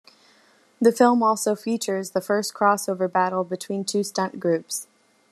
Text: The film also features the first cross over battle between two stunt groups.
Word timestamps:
The 0.81 0.91
film 0.91 1.21
also 1.21 1.53
features 1.55 2.09
the 2.09 2.21
first 2.21 2.55
cross 2.55 2.89
over 2.89 3.07
battle 3.07 3.43
between 3.43 3.85
two 3.85 4.01
stunt 4.01 4.39
groups. 4.39 4.87